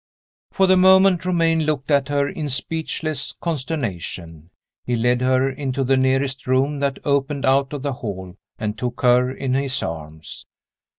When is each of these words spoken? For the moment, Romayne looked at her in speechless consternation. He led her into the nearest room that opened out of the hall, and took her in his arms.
For 0.51 0.65
the 0.65 0.77
moment, 0.77 1.25
Romayne 1.25 1.61
looked 1.63 1.91
at 1.91 2.07
her 2.09 2.27
in 2.27 2.49
speechless 2.49 3.33
consternation. 3.33 4.49
He 4.83 4.95
led 4.95 5.21
her 5.21 5.47
into 5.47 5.83
the 5.83 5.95
nearest 5.95 6.47
room 6.47 6.79
that 6.79 6.97
opened 7.05 7.45
out 7.45 7.71
of 7.71 7.83
the 7.83 7.93
hall, 7.93 8.35
and 8.57 8.75
took 8.79 9.01
her 9.01 9.29
in 9.31 9.53
his 9.53 9.83
arms. 9.83 10.47